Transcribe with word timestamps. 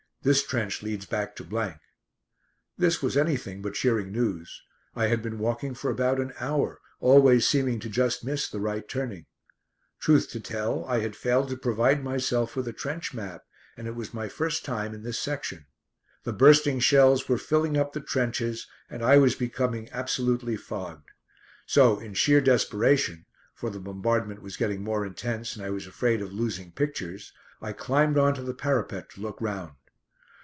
This 0.23 0.43
trench 0.45 0.83
leads 0.83 1.07
back 1.07 1.35
to." 1.37 1.77
This 2.77 3.01
was 3.01 3.17
anything 3.17 3.63
but 3.63 3.73
cheering 3.73 4.11
news. 4.11 4.61
I 4.95 5.07
had 5.07 5.23
been 5.23 5.39
walking 5.39 5.73
for 5.73 5.89
about 5.89 6.19
an 6.19 6.31
hour, 6.39 6.79
always 6.99 7.47
seeming 7.49 7.79
to 7.79 7.89
just 7.89 8.23
miss 8.23 8.47
the 8.47 8.59
right 8.59 8.87
turning. 8.87 9.25
Truth 9.99 10.29
to 10.29 10.39
tell 10.39 10.85
I 10.85 10.99
had 10.99 11.15
failed 11.15 11.49
to 11.49 11.57
provide 11.57 12.03
myself 12.03 12.55
with 12.55 12.67
a 12.67 12.71
trench 12.71 13.15
map, 13.15 13.41
and 13.75 13.87
it 13.87 13.95
was 13.95 14.13
my 14.13 14.27
first 14.29 14.63
time 14.63 14.93
in 14.93 15.01
this 15.01 15.17
section. 15.17 15.65
The 16.23 16.33
bursting 16.33 16.81
shells 16.81 17.27
were 17.27 17.39
filling 17.39 17.75
up 17.75 17.93
the 17.93 17.99
trenches, 17.99 18.67
and 18.91 19.01
I 19.01 19.17
was 19.17 19.33
becoming 19.33 19.89
absolutely 19.91 20.55
fogged. 20.55 21.09
So, 21.65 21.97
in 21.97 22.13
sheer 22.13 22.41
desperation 22.41 23.25
for 23.55 23.71
the 23.71 23.79
bombardment 23.79 24.43
was 24.43 24.55
getting 24.55 24.83
more 24.83 25.03
intense 25.03 25.55
and 25.55 25.65
I 25.65 25.71
was 25.71 25.87
afraid 25.87 26.21
of 26.21 26.31
losing 26.31 26.73
pictures 26.73 27.33
I 27.59 27.73
climbed 27.73 28.19
on 28.19 28.35
to 28.35 28.43
the 28.43 28.53
parapet 28.53 29.09
to 29.15 29.19
look 29.21 29.41
round. 29.41 29.71